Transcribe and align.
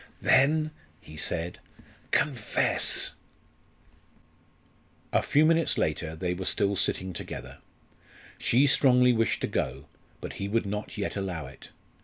"Then!" 0.21 0.71
he 0.99 1.15
said 1.15 1.59
"confess!" 2.09 3.11
A 5.13 5.21
few 5.21 5.45
minutes 5.45 5.77
later 5.77 6.15
they 6.15 6.33
were 6.33 6.45
still 6.45 6.75
sitting 6.75 7.13
together. 7.13 7.59
She 8.39 8.65
strongly 8.65 9.13
wished 9.13 9.41
to 9.41 9.47
go; 9.47 9.85
but 10.19 10.33
he 10.41 10.47
would 10.47 10.65
not 10.65 10.97
yet 10.97 11.15
allow 11.15 11.45
it. 11.45 11.69